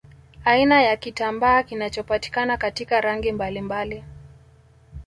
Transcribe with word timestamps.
Aina 0.45 0.81
ya 0.81 0.97
kitambaa 0.97 1.63
kinachopatikana 1.63 2.57
katika 2.57 3.01
rangi 3.01 3.31
mbalimbali 3.31 4.03